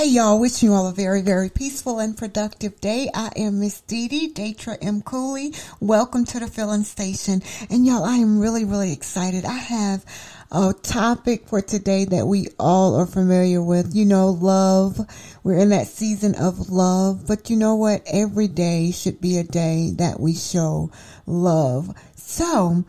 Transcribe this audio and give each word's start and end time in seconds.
Hey 0.00 0.06
y'all, 0.06 0.40
wishing 0.40 0.70
you 0.70 0.74
all 0.74 0.86
a 0.86 0.94
very, 0.94 1.20
very 1.20 1.50
peaceful 1.50 1.98
and 1.98 2.16
productive 2.16 2.80
day. 2.80 3.10
I 3.12 3.32
am 3.36 3.60
Miss 3.60 3.82
Dee 3.82 4.08
Dee, 4.08 4.32
Datra 4.32 4.78
M. 4.80 5.02
Cooley. 5.02 5.52
Welcome 5.78 6.24
to 6.24 6.40
the 6.40 6.46
filling 6.46 6.84
station. 6.84 7.42
And 7.68 7.84
y'all, 7.84 8.04
I 8.04 8.16
am 8.16 8.40
really, 8.40 8.64
really 8.64 8.94
excited. 8.94 9.44
I 9.44 9.58
have 9.58 10.02
a 10.50 10.72
topic 10.72 11.48
for 11.48 11.60
today 11.60 12.06
that 12.06 12.24
we 12.24 12.46
all 12.58 12.96
are 12.96 13.04
familiar 13.04 13.62
with. 13.62 13.94
You 13.94 14.06
know, 14.06 14.30
love. 14.30 14.98
We're 15.42 15.58
in 15.58 15.68
that 15.68 15.86
season 15.86 16.34
of 16.34 16.70
love. 16.70 17.26
But 17.26 17.50
you 17.50 17.58
know 17.58 17.74
what? 17.74 18.00
Every 18.06 18.48
day 18.48 18.92
should 18.92 19.20
be 19.20 19.36
a 19.36 19.44
day 19.44 19.92
that 19.96 20.18
we 20.18 20.32
show 20.32 20.90
love. 21.26 21.94
So, 22.16 22.86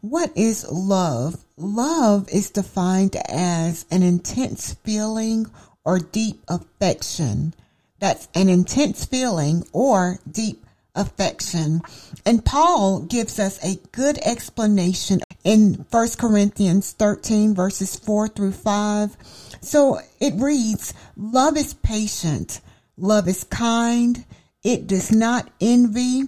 what 0.00 0.30
is 0.36 0.64
love? 0.70 1.44
Love 1.56 2.28
is 2.28 2.50
defined 2.50 3.16
as 3.28 3.84
an 3.90 4.04
intense 4.04 4.74
feeling 4.84 5.50
or 5.84 5.98
deep 5.98 6.42
affection. 6.48 7.54
That's 7.98 8.28
an 8.34 8.48
intense 8.48 9.04
feeling 9.04 9.64
or 9.72 10.18
deep 10.30 10.64
affection. 10.94 11.82
And 12.26 12.44
Paul 12.44 13.00
gives 13.00 13.38
us 13.38 13.62
a 13.64 13.78
good 13.92 14.18
explanation 14.18 15.20
in 15.44 15.86
1 15.90 16.08
Corinthians 16.18 16.92
13 16.92 17.54
verses 17.54 17.96
4 17.96 18.28
through 18.28 18.52
5. 18.52 19.16
So 19.60 19.98
it 20.20 20.34
reads, 20.36 20.94
love 21.16 21.56
is 21.56 21.74
patient. 21.74 22.60
Love 22.96 23.28
is 23.28 23.44
kind. 23.44 24.24
It 24.62 24.86
does 24.86 25.10
not 25.10 25.50
envy. 25.60 26.24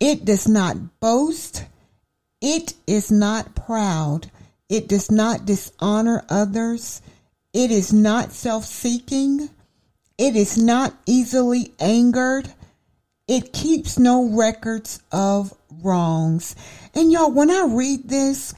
It 0.00 0.24
does 0.24 0.48
not 0.48 1.00
boast. 1.00 1.64
It 2.40 2.74
is 2.86 3.10
not 3.10 3.54
proud. 3.54 4.30
It 4.68 4.88
does 4.88 5.10
not 5.10 5.46
dishonor 5.46 6.24
others. 6.28 7.00
It 7.56 7.70
is 7.70 7.90
not 7.90 8.32
self 8.32 8.66
seeking. 8.66 9.48
It 10.18 10.36
is 10.36 10.58
not 10.58 10.92
easily 11.06 11.72
angered. 11.80 12.52
It 13.26 13.54
keeps 13.54 13.98
no 13.98 14.28
records 14.28 15.00
of 15.10 15.54
wrongs. 15.82 16.54
And 16.94 17.10
y'all, 17.10 17.30
when 17.32 17.50
I 17.50 17.64
read 17.66 18.10
this, 18.10 18.54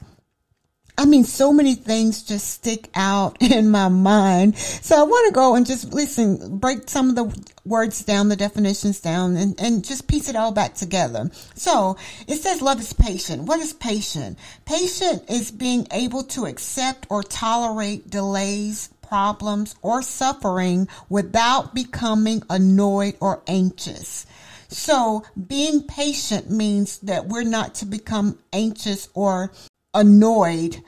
I 0.99 1.05
mean, 1.05 1.23
so 1.23 1.53
many 1.53 1.75
things 1.75 2.23
just 2.23 2.49
stick 2.51 2.89
out 2.93 3.37
in 3.41 3.69
my 3.69 3.87
mind. 3.87 4.57
So 4.57 4.99
I 4.99 5.03
want 5.03 5.27
to 5.27 5.33
go 5.33 5.55
and 5.55 5.65
just 5.65 5.93
listen, 5.93 6.57
break 6.57 6.89
some 6.89 7.09
of 7.09 7.15
the 7.15 7.49
words 7.63 8.03
down, 8.03 8.27
the 8.27 8.35
definitions 8.35 8.99
down, 8.99 9.37
and, 9.37 9.57
and 9.61 9.81
just 9.81 10.09
piece 10.09 10.27
it 10.27 10.35
all 10.35 10.51
back 10.51 10.73
together. 10.73 11.31
So 11.55 11.95
it 12.27 12.35
says 12.41 12.61
love 12.61 12.81
is 12.81 12.91
patient. 12.91 13.43
What 13.43 13.61
is 13.61 13.71
patient? 13.71 14.37
Patient 14.65 15.23
is 15.29 15.51
being 15.51 15.87
able 15.91 16.23
to 16.23 16.47
accept 16.47 17.07
or 17.09 17.23
tolerate 17.23 18.09
delays, 18.09 18.89
problems, 19.01 19.75
or 19.81 20.01
suffering 20.01 20.89
without 21.07 21.73
becoming 21.73 22.43
annoyed 22.49 23.15
or 23.21 23.41
anxious. 23.47 24.25
So 24.67 25.23
being 25.47 25.83
patient 25.83 26.51
means 26.51 26.99
that 26.99 27.27
we're 27.27 27.43
not 27.43 27.75
to 27.75 27.85
become 27.85 28.37
anxious 28.51 29.07
or 29.13 29.53
annoyed, 29.93 30.81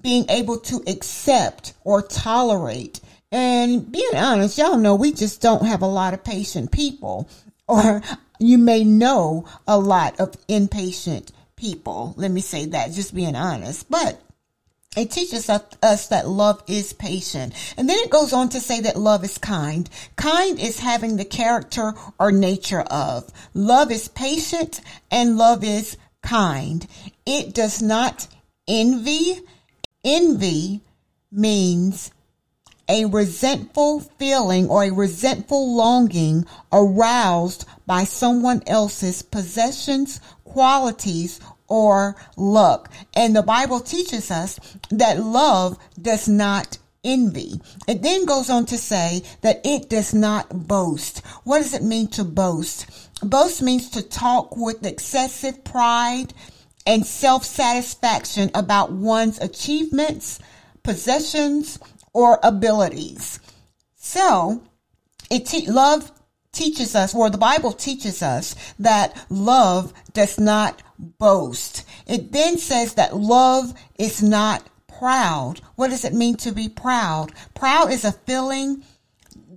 being 0.00 0.28
able 0.28 0.58
to 0.58 0.82
accept 0.86 1.74
or 1.84 2.02
tolerate. 2.02 3.00
And 3.30 3.90
being 3.90 4.14
honest, 4.14 4.58
y'all 4.58 4.76
know 4.76 4.94
we 4.94 5.12
just 5.12 5.40
don't 5.40 5.66
have 5.66 5.82
a 5.82 5.86
lot 5.86 6.14
of 6.14 6.24
patient 6.24 6.70
people, 6.70 7.28
or 7.68 8.02
you 8.38 8.58
may 8.58 8.84
know 8.84 9.46
a 9.66 9.78
lot 9.78 10.20
of 10.20 10.36
impatient 10.48 11.32
people. 11.56 12.14
Let 12.16 12.30
me 12.30 12.40
say 12.40 12.66
that, 12.66 12.92
just 12.92 13.14
being 13.14 13.36
honest. 13.36 13.88
But 13.88 14.20
it 14.94 15.10
teaches 15.10 15.48
us 15.48 16.08
that 16.08 16.28
love 16.28 16.62
is 16.66 16.92
patient. 16.92 17.54
And 17.78 17.88
then 17.88 17.98
it 18.00 18.10
goes 18.10 18.34
on 18.34 18.50
to 18.50 18.60
say 18.60 18.80
that 18.80 18.98
love 18.98 19.24
is 19.24 19.38
kind. 19.38 19.88
Kind 20.16 20.58
is 20.58 20.80
having 20.80 21.16
the 21.16 21.24
character 21.24 21.94
or 22.18 22.30
nature 22.30 22.82
of. 22.82 23.32
Love 23.54 23.90
is 23.90 24.08
patient 24.08 24.82
and 25.10 25.38
love 25.38 25.64
is 25.64 25.96
kind. 26.22 26.86
It 27.26 27.54
does 27.54 27.82
not 27.82 28.26
envy. 28.66 29.40
Envy 30.04 30.80
means 31.30 32.10
a 32.88 33.04
resentful 33.06 34.00
feeling 34.00 34.68
or 34.68 34.84
a 34.84 34.90
resentful 34.90 35.74
longing 35.74 36.44
aroused 36.72 37.64
by 37.86 38.04
someone 38.04 38.62
else's 38.66 39.22
possessions, 39.22 40.20
qualities, 40.44 41.40
or 41.68 42.16
luck. 42.36 42.92
And 43.14 43.34
the 43.34 43.42
Bible 43.42 43.80
teaches 43.80 44.30
us 44.30 44.58
that 44.90 45.24
love 45.24 45.78
does 46.00 46.28
not 46.28 46.78
envy. 47.04 47.60
It 47.88 48.02
then 48.02 48.26
goes 48.26 48.50
on 48.50 48.66
to 48.66 48.78
say 48.78 49.22
that 49.40 49.60
it 49.64 49.88
does 49.88 50.12
not 50.12 50.68
boast. 50.68 51.24
What 51.44 51.58
does 51.58 51.74
it 51.74 51.82
mean 51.82 52.08
to 52.08 52.24
boast? 52.24 52.86
Boast 53.22 53.62
means 53.62 53.90
to 53.90 54.02
talk 54.02 54.56
with 54.56 54.84
excessive 54.84 55.64
pride 55.64 56.34
and 56.86 57.06
self-satisfaction 57.06 58.50
about 58.54 58.92
one's 58.92 59.38
achievements, 59.38 60.38
possessions, 60.82 61.78
or 62.12 62.38
abilities. 62.42 63.40
So, 63.96 64.62
it 65.30 65.46
te- 65.46 65.70
love 65.70 66.12
teaches 66.52 66.94
us, 66.94 67.14
or 67.14 67.30
the 67.30 67.38
Bible 67.38 67.72
teaches 67.72 68.22
us 68.22 68.54
that 68.78 69.24
love 69.30 69.92
does 70.12 70.38
not 70.38 70.82
boast. 70.98 71.84
It 72.06 72.32
then 72.32 72.58
says 72.58 72.94
that 72.94 73.16
love 73.16 73.72
is 73.98 74.22
not 74.22 74.68
proud. 74.86 75.60
What 75.76 75.90
does 75.90 76.04
it 76.04 76.12
mean 76.12 76.36
to 76.36 76.52
be 76.52 76.68
proud? 76.68 77.32
Proud 77.54 77.90
is 77.90 78.04
a 78.04 78.12
feeling, 78.12 78.84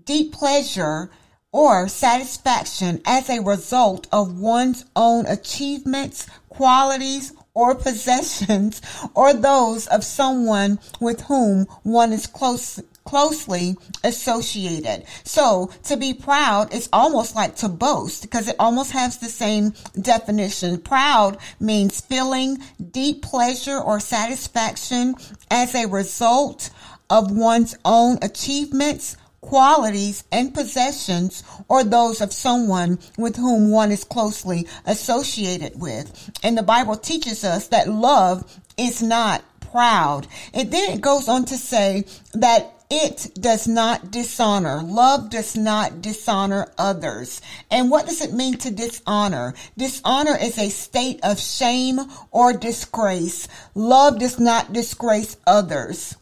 deep 0.05 0.33
pleasure, 0.33 1.11
or 1.51 1.87
satisfaction 1.87 3.01
as 3.05 3.29
a 3.29 3.41
result 3.41 4.07
of 4.11 4.39
one's 4.39 4.85
own 4.95 5.25
achievements, 5.25 6.27
qualities, 6.55 7.33
or 7.55 7.73
possessions, 7.73 8.81
or 9.13 9.33
those 9.33 9.87
of 9.87 10.03
someone 10.03 10.77
with 10.99 11.21
whom 11.21 11.65
one 11.83 12.11
is 12.11 12.27
close, 12.27 12.81
closely 13.05 13.77
associated. 14.03 15.05
So 15.23 15.71
to 15.83 15.95
be 15.95 16.13
proud 16.13 16.73
is 16.73 16.89
almost 16.91 17.33
like 17.35 17.55
to 17.57 17.69
boast 17.69 18.23
because 18.23 18.49
it 18.49 18.57
almost 18.59 18.91
has 18.91 19.17
the 19.17 19.29
same 19.29 19.73
definition. 19.99 20.79
Proud 20.79 21.37
means 21.59 22.01
feeling 22.01 22.57
deep 22.91 23.21
pleasure 23.21 23.79
or 23.79 24.01
satisfaction 24.01 25.15
as 25.49 25.73
a 25.75 25.87
result 25.87 26.69
of 27.09 27.31
one's 27.31 27.77
own 27.85 28.17
achievements, 28.21 29.15
qualities 29.45 30.23
and 30.31 30.53
possessions 30.53 31.43
or 31.69 31.83
those 31.83 32.19
of 32.21 32.33
someone 32.33 32.99
with 33.17 33.35
whom 33.35 33.71
one 33.71 33.91
is 33.91 34.03
closely 34.03 34.67
associated 34.85 35.79
with. 35.79 36.31
And 36.43 36.57
the 36.57 36.63
Bible 36.63 36.97
teaches 36.97 37.43
us 37.43 37.67
that 37.67 37.87
love 37.87 38.59
is 38.77 39.01
not 39.01 39.43
proud. 39.59 40.27
And 40.53 40.71
then 40.71 40.91
it 40.91 41.01
goes 41.01 41.27
on 41.27 41.45
to 41.45 41.57
say 41.57 42.05
that 42.33 42.71
it 42.89 43.31
does 43.39 43.67
not 43.67 44.11
dishonor. 44.11 44.81
Love 44.83 45.29
does 45.29 45.55
not 45.55 46.01
dishonor 46.01 46.67
others. 46.77 47.41
And 47.71 47.89
what 47.89 48.05
does 48.05 48.21
it 48.21 48.33
mean 48.33 48.57
to 48.59 48.71
dishonor? 48.71 49.53
Dishonor 49.75 50.37
is 50.37 50.57
a 50.57 50.69
state 50.69 51.19
of 51.23 51.39
shame 51.39 51.99
or 52.31 52.53
disgrace. 52.53 53.47
Love 53.73 54.19
does 54.19 54.39
not 54.39 54.71
disgrace 54.71 55.35
others. 55.47 56.15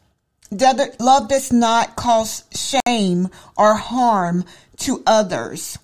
Love 1.00 1.28
does 1.28 1.52
not 1.52 1.96
cause 1.96 2.44
shame 2.54 3.30
or 3.58 3.76
harm 3.76 4.46
to 4.78 5.02
others. 5.06 5.78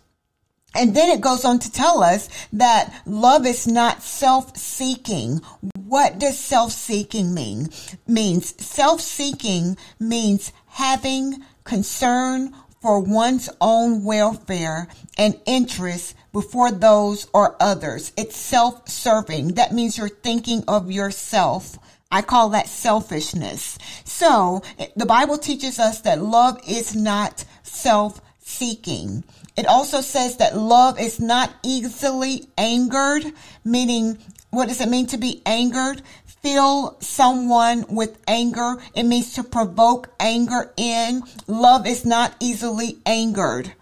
And 0.75 0.95
then 0.95 1.09
it 1.09 1.21
goes 1.21 1.45
on 1.45 1.57
to 1.59 1.71
tell 1.71 2.03
us 2.03 2.29
that 2.53 2.93
love 3.07 3.47
is 3.47 3.65
not 3.65 4.03
self-seeking. 4.03 5.41
What 5.75 6.19
does 6.19 6.37
self-seeking 6.37 7.33
mean? 7.33 7.69
Means 8.07 8.53
self-seeking 8.63 9.77
means 9.99 10.53
having 10.67 11.43
concern 11.63 12.53
for 12.81 12.99
one's 12.99 13.49
own 13.59 14.03
welfare 14.03 14.87
and 15.17 15.39
interests 15.47 16.13
before 16.31 16.71
those 16.71 17.27
or 17.33 17.55
others. 17.59 18.13
It's 18.15 18.37
self-serving. 18.37 19.55
That 19.55 19.73
means 19.73 19.97
you're 19.97 20.07
thinking 20.07 20.63
of 20.67 20.91
yourself 20.91 21.79
I 22.11 22.21
call 22.23 22.49
that 22.49 22.67
selfishness. 22.67 23.77
So 24.03 24.63
the 24.95 25.05
Bible 25.05 25.37
teaches 25.37 25.79
us 25.79 26.01
that 26.01 26.21
love 26.21 26.59
is 26.67 26.95
not 26.95 27.45
self-seeking. 27.63 29.23
It 29.55 29.67
also 29.67 30.01
says 30.01 30.37
that 30.37 30.57
love 30.57 30.99
is 30.99 31.19
not 31.19 31.53
easily 31.63 32.47
angered, 32.57 33.25
meaning 33.63 34.17
what 34.49 34.69
does 34.69 34.81
it 34.81 34.89
mean 34.89 35.05
to 35.07 35.17
be 35.17 35.41
angered? 35.45 36.01
Fill 36.25 36.97
someone 37.01 37.85
with 37.89 38.17
anger. 38.27 38.77
It 38.95 39.03
means 39.03 39.33
to 39.33 39.43
provoke 39.43 40.09
anger 40.19 40.73
in. 40.77 41.23
Love 41.47 41.85
is 41.85 42.05
not 42.05 42.33
easily 42.39 42.97
angered. 43.05 43.73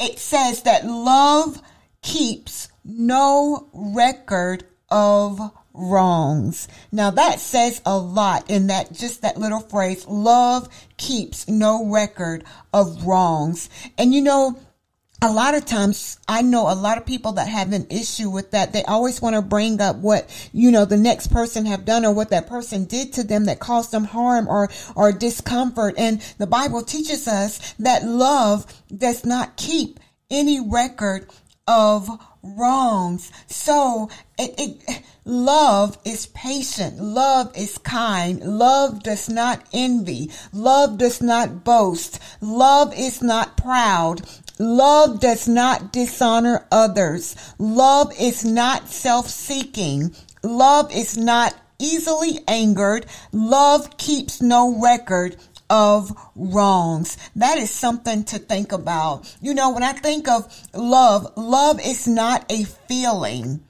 It 0.00 0.18
says 0.18 0.62
that 0.62 0.86
love 0.86 1.62
keeps 2.02 2.68
no 2.84 3.68
record 3.72 4.64
of 4.88 5.52
wrongs. 5.72 6.68
Now 6.92 7.10
that 7.10 7.40
says 7.40 7.80
a 7.86 7.96
lot 7.96 8.50
in 8.50 8.68
that 8.68 8.92
just 8.92 9.22
that 9.22 9.38
little 9.38 9.60
phrase, 9.60 10.06
love 10.06 10.68
keeps 10.96 11.48
no 11.48 11.86
record 11.86 12.44
of 12.72 13.06
wrongs. 13.06 13.70
And 13.98 14.14
you 14.14 14.20
know, 14.20 14.58
a 15.22 15.30
lot 15.30 15.54
of 15.54 15.66
times 15.66 16.18
I 16.26 16.40
know 16.42 16.72
a 16.72 16.74
lot 16.74 16.96
of 16.96 17.04
people 17.04 17.32
that 17.32 17.48
have 17.48 17.72
an 17.72 17.86
issue 17.90 18.30
with 18.30 18.52
that. 18.52 18.72
They 18.72 18.82
always 18.84 19.20
want 19.20 19.36
to 19.36 19.42
bring 19.42 19.80
up 19.80 19.96
what, 19.96 20.30
you 20.52 20.70
know, 20.70 20.86
the 20.86 20.96
next 20.96 21.28
person 21.28 21.66
have 21.66 21.84
done 21.84 22.06
or 22.06 22.14
what 22.14 22.30
that 22.30 22.46
person 22.46 22.86
did 22.86 23.12
to 23.14 23.22
them 23.22 23.44
that 23.44 23.60
caused 23.60 23.90
them 23.90 24.04
harm 24.04 24.48
or, 24.48 24.70
or 24.96 25.12
discomfort. 25.12 25.94
And 25.98 26.22
the 26.38 26.46
Bible 26.46 26.82
teaches 26.82 27.28
us 27.28 27.74
that 27.74 28.04
love 28.04 28.64
does 28.96 29.26
not 29.26 29.56
keep 29.56 30.00
any 30.30 30.60
record 30.60 31.28
of 31.66 32.08
wrongs. 32.42 33.30
So 33.46 34.08
it, 34.38 34.54
it, 34.58 35.02
love 35.24 35.98
is 36.04 36.26
patient. 36.26 37.00
Love 37.00 37.56
is 37.56 37.78
kind. 37.78 38.40
Love 38.40 39.02
does 39.02 39.28
not 39.28 39.64
envy. 39.72 40.30
Love 40.52 40.98
does 40.98 41.20
not 41.20 41.64
boast. 41.64 42.20
Love 42.40 42.92
is 42.96 43.22
not 43.22 43.56
proud. 43.56 44.22
Love 44.58 45.20
does 45.20 45.48
not 45.48 45.92
dishonor 45.92 46.66
others. 46.70 47.34
Love 47.58 48.12
is 48.20 48.44
not 48.44 48.88
self-seeking. 48.88 50.14
Love 50.42 50.94
is 50.94 51.16
not 51.16 51.54
easily 51.78 52.40
angered. 52.46 53.06
Love 53.32 53.96
keeps 53.96 54.42
no 54.42 54.80
record 54.80 55.36
of 55.70 56.12
wrongs. 56.34 57.16
That 57.36 57.56
is 57.56 57.70
something 57.70 58.24
to 58.24 58.38
think 58.38 58.72
about. 58.72 59.34
You 59.40 59.54
know, 59.54 59.70
when 59.70 59.82
I 59.82 59.92
think 59.92 60.28
of 60.28 60.52
love, 60.74 61.32
love 61.36 61.80
is 61.80 62.06
not 62.06 62.44
a 62.50 62.64
feeling. 62.64 63.62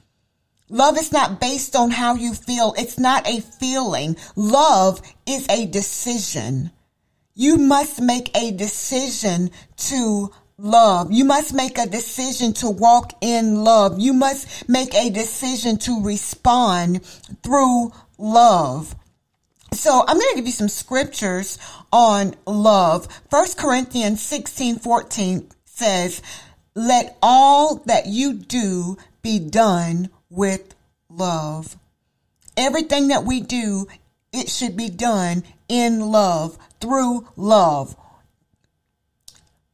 Love 0.69 0.97
is 0.99 1.13
not 1.13 1.41
based 1.41 1.77
on 1.77 1.91
how 1.91 2.15
you 2.15 2.33
feel. 2.33 2.75
It's 2.79 2.99
not 2.99 3.29
a 3.29 3.41
feeling. 3.41 4.17
Love 4.37 5.03
is 5.27 5.47
a 5.49 5.67
decision. 5.67 6.71
You 7.35 7.57
must 7.57 8.01
make 8.01 8.37
a 8.37 8.53
decision 8.53 9.51
to 9.77 10.31
love. 10.59 11.11
You 11.11 11.25
must 11.25 11.55
make 11.55 11.79
a 11.79 11.87
decision 11.87 12.53
to 12.55 12.71
walk 12.71 13.15
in 13.21 13.65
love. 13.65 13.99
You 13.99 14.13
must 14.13 14.69
make 14.69 14.95
a 14.95 15.11
decision 15.11 15.77
to 15.79 16.03
respond 16.03 17.05
through 17.43 17.93
love. 18.19 18.95
So 19.73 20.05
I'm 20.07 20.19
going 20.19 20.31
to 20.31 20.37
give 20.37 20.47
you 20.47 20.53
some 20.53 20.69
scriptures 20.69 21.59
on 21.93 22.35
love. 22.47 23.09
First 23.31 23.57
Corinthians 23.57 24.21
16, 24.21 24.79
14 24.79 25.49
says, 25.65 26.23
let 26.75 27.19
all 27.23 27.77
that 27.87 28.07
you 28.07 28.35
do 28.35 28.97
be 29.23 29.39
done 29.39 30.11
with 30.29 30.75
love. 31.09 31.77
Everything 32.57 33.09
that 33.09 33.25
we 33.25 33.41
do, 33.41 33.87
it 34.33 34.49
should 34.49 34.77
be 34.77 34.89
done 34.89 35.43
in 35.69 36.01
love, 36.01 36.59
through 36.81 37.29
love. 37.37 37.97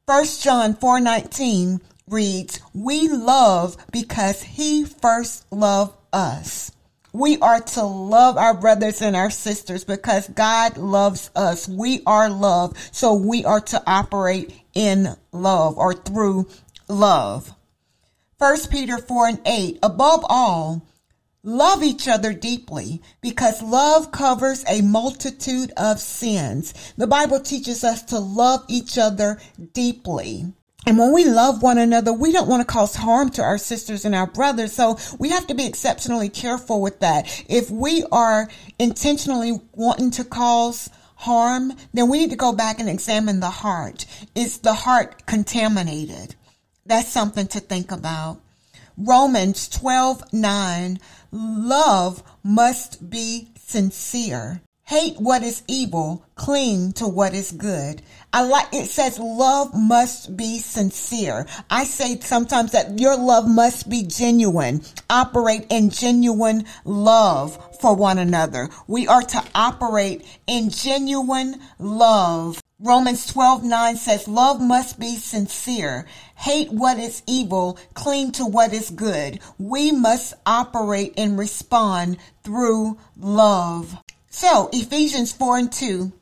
First 0.06 0.42
John 0.42 0.74
4:19 0.74 1.80
reads, 2.08 2.60
"We 2.72 3.08
love 3.08 3.76
because 3.90 4.42
he 4.42 4.84
first 4.84 5.44
loved 5.50 5.96
us." 6.12 6.70
We 7.16 7.38
are 7.38 7.60
to 7.60 7.82
love 7.82 8.36
our 8.36 8.52
brothers 8.52 9.00
and 9.00 9.16
our 9.16 9.30
sisters 9.30 9.84
because 9.84 10.28
God 10.28 10.76
loves 10.76 11.30
us. 11.34 11.66
We 11.66 12.02
are 12.04 12.28
love. 12.28 12.76
So 12.92 13.14
we 13.14 13.42
are 13.42 13.62
to 13.62 13.82
operate 13.86 14.54
in 14.74 15.16
love 15.32 15.78
or 15.78 15.94
through 15.94 16.48
love. 16.88 17.54
First 18.38 18.70
Peter 18.70 18.98
4 18.98 19.28
and 19.28 19.40
8, 19.46 19.78
above 19.82 20.26
all, 20.28 20.86
Love 21.42 21.84
each 21.84 22.08
other 22.08 22.32
deeply 22.32 23.00
because 23.20 23.62
love 23.62 24.10
covers 24.10 24.64
a 24.66 24.82
multitude 24.82 25.70
of 25.76 26.00
sins. 26.00 26.74
The 26.96 27.06
Bible 27.06 27.38
teaches 27.38 27.84
us 27.84 28.02
to 28.06 28.18
love 28.18 28.64
each 28.68 28.98
other 28.98 29.38
deeply. 29.72 30.52
And 30.86 30.98
when 30.98 31.12
we 31.12 31.24
love 31.24 31.62
one 31.62 31.78
another, 31.78 32.12
we 32.12 32.30
don't 32.30 32.48
want 32.48 32.60
to 32.60 32.72
cause 32.72 32.94
harm 32.94 33.30
to 33.30 33.42
our 33.42 33.58
sisters 33.58 34.04
and 34.04 34.14
our 34.14 34.28
brothers. 34.28 34.72
So 34.72 34.98
we 35.18 35.30
have 35.30 35.48
to 35.48 35.54
be 35.54 35.66
exceptionally 35.66 36.28
careful 36.28 36.80
with 36.80 37.00
that. 37.00 37.44
If 37.48 37.70
we 37.70 38.04
are 38.12 38.48
intentionally 38.78 39.60
wanting 39.72 40.12
to 40.12 40.24
cause 40.24 40.88
harm, 41.16 41.72
then 41.92 42.08
we 42.08 42.18
need 42.18 42.30
to 42.30 42.36
go 42.36 42.52
back 42.52 42.78
and 42.78 42.88
examine 42.88 43.40
the 43.40 43.50
heart. 43.50 44.06
Is 44.36 44.58
the 44.58 44.74
heart 44.74 45.26
contaminated? 45.26 46.36
That's 46.84 47.08
something 47.08 47.48
to 47.48 47.58
think 47.58 47.90
about. 47.90 48.40
Romans 48.96 49.68
12, 49.68 50.32
9 50.32 51.00
Love 51.32 52.22
must 52.44 53.10
be 53.10 53.48
sincere. 53.58 54.62
Hate 54.88 55.18
what 55.18 55.42
is 55.42 55.64
evil, 55.66 56.24
cling 56.36 56.92
to 56.92 57.08
what 57.08 57.34
is 57.34 57.50
good. 57.50 58.02
I 58.32 58.42
like, 58.42 58.72
it 58.72 58.86
says 58.86 59.18
love 59.18 59.74
must 59.74 60.36
be 60.36 60.60
sincere. 60.60 61.44
I 61.68 61.82
say 61.82 62.20
sometimes 62.20 62.70
that 62.70 63.00
your 63.00 63.16
love 63.16 63.48
must 63.48 63.90
be 63.90 64.04
genuine. 64.04 64.82
Operate 65.10 65.66
in 65.70 65.90
genuine 65.90 66.66
love 66.84 67.58
for 67.80 67.96
one 67.96 68.18
another. 68.18 68.68
We 68.86 69.08
are 69.08 69.22
to 69.22 69.42
operate 69.56 70.24
in 70.46 70.70
genuine 70.70 71.60
love. 71.80 72.62
Romans 72.78 73.26
12, 73.26 73.64
9 73.64 73.96
says, 73.96 74.28
love 74.28 74.60
must 74.60 75.00
be 75.00 75.16
sincere. 75.16 76.06
Hate 76.36 76.70
what 76.70 76.96
is 76.96 77.24
evil, 77.26 77.76
cling 77.94 78.30
to 78.32 78.46
what 78.46 78.72
is 78.72 78.90
good. 78.90 79.40
We 79.58 79.90
must 79.90 80.34
operate 80.46 81.14
and 81.16 81.36
respond 81.36 82.18
through 82.44 82.98
love. 83.16 83.96
So, 84.38 84.68
Ephesians 84.70 85.32
4 85.32 85.56
and 85.56 85.72
2, 85.72 86.12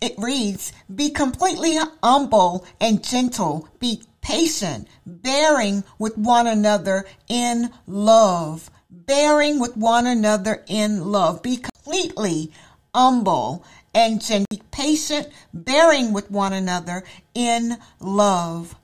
it 0.00 0.14
reads, 0.16 0.72
Be 0.92 1.10
completely 1.10 1.76
humble 2.02 2.64
and 2.80 3.04
gentle. 3.04 3.68
Be 3.78 4.04
patient, 4.22 4.88
bearing 5.04 5.84
with 5.98 6.16
one 6.16 6.46
another 6.46 7.04
in 7.28 7.68
love. 7.86 8.70
Bearing 8.88 9.60
with 9.60 9.76
one 9.76 10.06
another 10.06 10.64
in 10.66 11.12
love. 11.12 11.42
Be 11.42 11.58
completely 11.58 12.52
humble 12.94 13.66
and 13.94 14.22
gentle. 14.22 14.46
Be 14.48 14.62
patient, 14.70 15.28
bearing 15.52 16.14
with 16.14 16.30
one 16.30 16.54
another 16.54 17.04
in 17.34 17.76
love. 18.00 18.74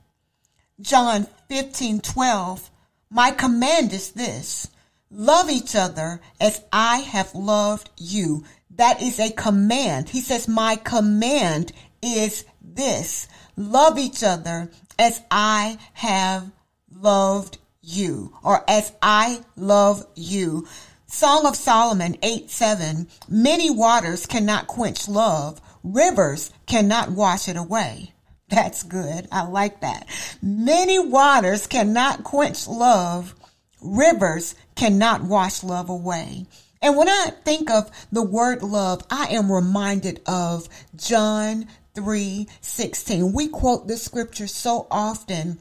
John 0.79 1.27
15, 1.49 2.03
12. 2.03 2.71
My 3.09 3.31
command 3.31 3.95
is 3.95 4.11
this. 4.11 4.69
Love 5.11 5.51
each 5.51 5.75
other 5.75 6.21
as 6.41 6.63
I 6.73 6.99
have 6.99 7.35
loved 7.35 7.91
you. 7.97 8.45
That 8.71 9.03
is 9.03 9.19
a 9.19 9.33
command. 9.33 10.11
He 10.11 10.21
says, 10.21 10.47
my 10.47 10.77
command 10.77 11.73
is 12.03 12.45
this. 12.61 13.27
Love 13.57 13.99
each 13.99 14.23
other 14.23 14.71
as 14.99 15.21
I 15.31 15.79
have 15.95 16.51
loved 16.93 17.59
you 17.83 18.33
or 18.43 18.63
as 18.69 18.93
I 19.03 19.41
love 19.57 20.07
you. 20.15 20.67
Song 21.07 21.47
of 21.47 21.57
Solomon 21.57 22.17
8 22.23 22.51
7. 22.51 23.09
Many 23.29 23.71
waters 23.71 24.27
cannot 24.27 24.67
quench 24.67 25.09
love. 25.09 25.61
Rivers 25.83 26.51
cannot 26.67 27.11
wash 27.13 27.49
it 27.49 27.57
away. 27.57 28.13
That's 28.49 28.83
good. 28.83 29.27
I 29.33 29.47
like 29.47 29.81
that. 29.81 30.07
Many 30.43 30.99
waters 30.99 31.67
cannot 31.67 32.25
quench 32.25 32.67
love. 32.67 33.35
Rivers 33.81 34.55
cannot 34.79 35.25
wash 35.25 35.65
love 35.65 35.91
away. 35.91 36.47
And 36.81 36.97
when 36.97 37.09
I 37.09 37.33
think 37.45 37.69
of 37.69 37.91
the 38.13 38.23
word 38.23 38.63
love, 38.63 39.05
I 39.11 39.27
am 39.27 39.51
reminded 39.51 40.21
of 40.25 40.69
John 40.95 41.67
3 41.95 42.47
16. 42.61 43.33
We 43.33 43.49
quote 43.49 43.89
this 43.89 44.05
scripture 44.05 44.47
so 44.47 44.87
often. 44.91 45.59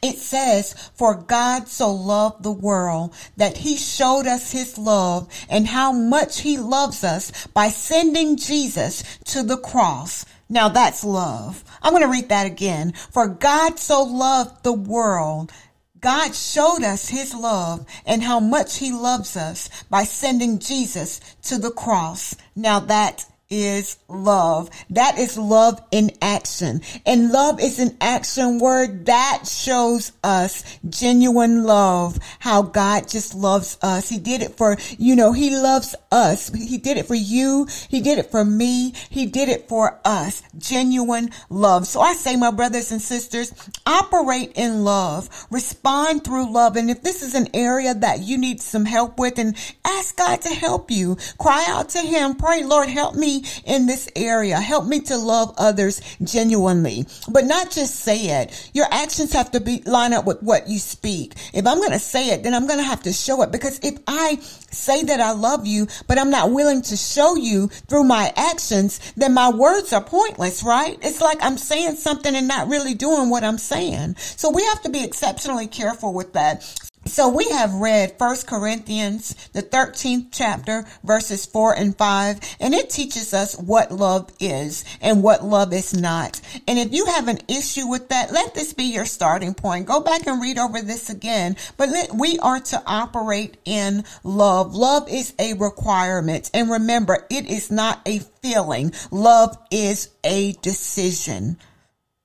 It 0.00 0.16
says, 0.16 0.90
for 0.94 1.14
God 1.14 1.68
so 1.68 1.92
loved 1.92 2.44
the 2.44 2.52
world 2.52 3.12
that 3.36 3.58
he 3.58 3.76
showed 3.76 4.26
us 4.28 4.52
his 4.52 4.78
love 4.78 5.28
and 5.50 5.66
how 5.66 5.90
much 5.90 6.40
he 6.40 6.56
loves 6.56 7.02
us 7.02 7.48
by 7.48 7.68
sending 7.68 8.36
Jesus 8.36 9.02
to 9.26 9.42
the 9.42 9.56
cross. 9.56 10.24
Now 10.48 10.68
that's 10.68 11.04
love. 11.04 11.64
I'm 11.82 11.92
going 11.92 12.04
to 12.04 12.08
read 12.08 12.28
that 12.28 12.46
again. 12.46 12.92
For 13.10 13.26
God 13.26 13.78
so 13.78 14.04
loved 14.04 14.62
the 14.62 14.72
world 14.72 15.52
God 16.00 16.34
showed 16.34 16.82
us 16.82 17.08
his 17.08 17.34
love 17.34 17.86
and 18.06 18.22
how 18.22 18.40
much 18.40 18.78
he 18.78 18.92
loves 18.92 19.36
us 19.36 19.68
by 19.90 20.04
sending 20.04 20.58
Jesus 20.58 21.20
to 21.42 21.58
the 21.58 21.70
cross. 21.70 22.36
Now 22.54 22.78
that 22.80 23.24
is 23.50 23.98
love. 24.08 24.68
That 24.90 25.18
is 25.18 25.38
love 25.38 25.80
in 25.90 26.10
action. 26.20 26.82
And 27.06 27.32
love 27.32 27.60
is 27.60 27.78
an 27.78 27.96
action 28.00 28.58
word 28.58 29.06
that 29.06 29.44
shows 29.46 30.12
us 30.22 30.78
genuine 30.88 31.64
love, 31.64 32.18
how 32.40 32.62
God 32.62 33.08
just 33.08 33.34
loves 33.34 33.78
us. 33.80 34.08
He 34.08 34.18
did 34.18 34.42
it 34.42 34.56
for, 34.56 34.76
you 34.98 35.16
know, 35.16 35.32
he 35.32 35.50
loves 35.56 35.94
us. 36.12 36.50
He 36.52 36.76
did 36.76 36.98
it 36.98 37.06
for 37.06 37.14
you. 37.14 37.66
He 37.88 38.00
did 38.00 38.18
it 38.18 38.30
for 38.30 38.44
me. 38.44 38.92
He 39.08 39.26
did 39.26 39.48
it 39.48 39.68
for 39.68 39.98
us. 40.04 40.42
Genuine 40.58 41.30
love. 41.48 41.86
So 41.86 42.00
I 42.00 42.14
say, 42.14 42.36
my 42.36 42.50
brothers 42.50 42.92
and 42.92 43.00
sisters, 43.00 43.52
operate 43.86 44.52
in 44.56 44.84
love, 44.84 45.46
respond 45.50 46.24
through 46.24 46.52
love. 46.52 46.76
And 46.76 46.90
if 46.90 47.02
this 47.02 47.22
is 47.22 47.34
an 47.34 47.48
area 47.54 47.94
that 47.94 48.20
you 48.20 48.36
need 48.36 48.60
some 48.60 48.84
help 48.84 49.18
with 49.18 49.38
and 49.38 49.56
ask 49.98 50.16
God 50.16 50.40
to 50.42 50.50
help 50.50 50.90
you, 50.90 51.16
cry 51.38 51.64
out 51.68 51.88
to 51.90 51.98
him, 51.98 52.36
pray, 52.36 52.62
Lord, 52.62 52.88
help 52.88 53.16
me 53.16 53.44
in 53.64 53.86
this 53.86 54.08
area. 54.14 54.60
Help 54.60 54.86
me 54.86 55.00
to 55.02 55.16
love 55.16 55.54
others 55.58 56.00
genuinely, 56.22 57.06
but 57.28 57.44
not 57.44 57.70
just 57.70 57.96
say 57.96 58.42
it. 58.42 58.70
Your 58.74 58.86
actions 58.90 59.32
have 59.32 59.50
to 59.52 59.60
be 59.60 59.82
line 59.82 60.12
up 60.12 60.24
with 60.24 60.40
what 60.42 60.68
you 60.68 60.78
speak. 60.78 61.34
If 61.52 61.66
I'm 61.66 61.78
going 61.78 61.92
to 61.92 61.98
say 61.98 62.30
it, 62.30 62.42
then 62.42 62.54
I'm 62.54 62.66
going 62.66 62.78
to 62.78 62.84
have 62.84 63.02
to 63.02 63.12
show 63.12 63.42
it 63.42 63.50
because 63.50 63.80
if 63.82 63.98
I 64.06 64.36
say 64.70 65.02
that 65.02 65.20
I 65.20 65.32
love 65.32 65.66
you, 65.66 65.88
but 66.06 66.18
I'm 66.18 66.30
not 66.30 66.52
willing 66.52 66.82
to 66.82 66.96
show 66.96 67.34
you 67.34 67.68
through 67.68 68.04
my 68.04 68.32
actions, 68.36 69.00
then 69.16 69.34
my 69.34 69.50
words 69.50 69.92
are 69.92 70.04
pointless, 70.04 70.62
right? 70.62 70.96
It's 71.02 71.20
like 71.20 71.38
I'm 71.40 71.58
saying 71.58 71.96
something 71.96 72.34
and 72.34 72.46
not 72.46 72.68
really 72.68 72.94
doing 72.94 73.30
what 73.30 73.42
I'm 73.42 73.58
saying. 73.58 74.16
So 74.16 74.50
we 74.50 74.64
have 74.64 74.82
to 74.82 74.90
be 74.90 75.04
exceptionally 75.04 75.66
careful 75.66 76.14
with 76.14 76.34
that. 76.34 76.87
So 77.08 77.28
we 77.28 77.48
have 77.48 77.72
read 77.74 78.18
First 78.18 78.46
Corinthians, 78.46 79.34
the 79.54 79.62
13th 79.62 80.28
chapter, 80.30 80.84
verses 81.02 81.46
4 81.46 81.74
and 81.74 81.96
5, 81.96 82.56
and 82.60 82.74
it 82.74 82.90
teaches 82.90 83.32
us 83.32 83.56
what 83.56 83.90
love 83.90 84.30
is 84.38 84.84
and 85.00 85.22
what 85.22 85.42
love 85.42 85.72
is 85.72 85.94
not. 85.94 86.40
And 86.68 86.78
if 86.78 86.92
you 86.92 87.06
have 87.06 87.26
an 87.28 87.38
issue 87.48 87.88
with 87.88 88.10
that, 88.10 88.30
let 88.30 88.54
this 88.54 88.74
be 88.74 88.84
your 88.84 89.06
starting 89.06 89.54
point. 89.54 89.86
Go 89.86 90.00
back 90.00 90.26
and 90.26 90.40
read 90.40 90.58
over 90.58 90.82
this 90.82 91.08
again. 91.08 91.56
But 91.78 91.88
let, 91.88 92.14
we 92.14 92.38
are 92.40 92.60
to 92.60 92.82
operate 92.86 93.56
in 93.64 94.04
love. 94.22 94.74
Love 94.74 95.08
is 95.08 95.32
a 95.38 95.54
requirement. 95.54 96.50
And 96.52 96.70
remember, 96.70 97.26
it 97.30 97.46
is 97.46 97.70
not 97.70 98.02
a 98.06 98.18
feeling. 98.42 98.92
Love 99.10 99.56
is 99.70 100.10
a 100.24 100.52
decision 100.60 101.56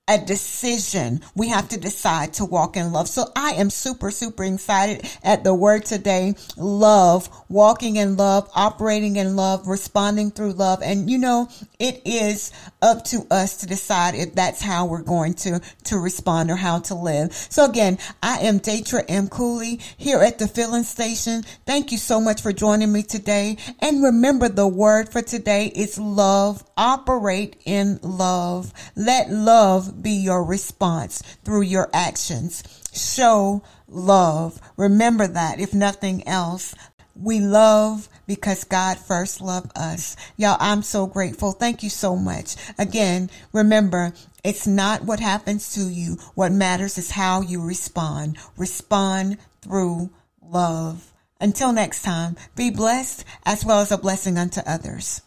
a 0.09 0.17
decision. 0.17 1.21
We 1.33 1.47
have 1.47 1.69
to 1.69 1.79
decide 1.79 2.33
to 2.33 2.43
walk 2.43 2.75
in 2.75 2.91
love. 2.91 3.07
So 3.07 3.23
I 3.37 3.51
am 3.51 3.69
super, 3.69 4.11
super 4.11 4.43
excited 4.43 5.09
at 5.23 5.45
the 5.45 5.53
word 5.53 5.85
today. 5.85 6.35
Love, 6.57 7.29
walking 7.47 7.95
in 7.95 8.17
love, 8.17 8.49
operating 8.53 9.15
in 9.15 9.37
love, 9.37 9.65
responding 9.65 10.31
through 10.31 10.53
love. 10.53 10.81
And 10.83 11.09
you 11.09 11.17
know, 11.17 11.47
it 11.79 12.01
is 12.03 12.51
up 12.81 13.05
to 13.05 13.25
us 13.31 13.57
to 13.61 13.65
decide 13.65 14.15
if 14.15 14.35
that's 14.35 14.61
how 14.61 14.87
we're 14.87 15.03
going 15.03 15.35
to, 15.35 15.61
to 15.85 15.97
respond 15.97 16.51
or 16.51 16.57
how 16.57 16.79
to 16.79 16.95
live. 16.95 17.31
So 17.31 17.63
again, 17.63 17.97
I 18.21 18.39
am 18.39 18.59
Datra 18.59 19.05
M. 19.07 19.29
Cooley 19.29 19.79
here 19.97 20.19
at 20.19 20.37
the 20.37 20.49
filling 20.49 20.83
station. 20.83 21.43
Thank 21.65 21.93
you 21.93 21.97
so 21.97 22.19
much 22.19 22.41
for 22.41 22.51
joining 22.51 22.91
me 22.91 23.03
today. 23.03 23.55
And 23.79 24.03
remember 24.03 24.49
the 24.49 24.67
word 24.67 25.07
for 25.13 25.21
today 25.21 25.67
is 25.67 25.97
love. 25.97 26.61
Operate 26.75 27.61
in 27.63 27.99
love. 28.01 28.73
Let 28.97 29.29
love 29.29 29.92
be 30.01 30.11
your 30.11 30.43
response 30.43 31.21
through 31.43 31.61
your 31.61 31.89
actions. 31.93 32.63
Show 32.93 33.63
love. 33.87 34.59
Remember 34.77 35.27
that 35.27 35.59
if 35.59 35.73
nothing 35.73 36.27
else, 36.27 36.75
we 37.15 37.39
love 37.39 38.09
because 38.25 38.63
God 38.63 38.97
first 38.97 39.41
loved 39.41 39.77
us. 39.77 40.15
Y'all, 40.37 40.57
I'm 40.59 40.81
so 40.81 41.05
grateful. 41.05 41.51
Thank 41.51 41.83
you 41.83 41.89
so 41.89 42.15
much. 42.15 42.55
Again, 42.77 43.29
remember, 43.51 44.13
it's 44.43 44.65
not 44.65 45.03
what 45.03 45.19
happens 45.19 45.73
to 45.75 45.81
you. 45.89 46.17
What 46.35 46.51
matters 46.51 46.97
is 46.97 47.11
how 47.11 47.41
you 47.41 47.61
respond. 47.61 48.37
Respond 48.57 49.37
through 49.61 50.09
love. 50.41 51.13
Until 51.39 51.73
next 51.73 52.03
time, 52.03 52.35
be 52.55 52.69
blessed 52.71 53.25
as 53.45 53.65
well 53.65 53.79
as 53.79 53.91
a 53.91 53.97
blessing 53.97 54.37
unto 54.37 54.61
others. 54.65 55.21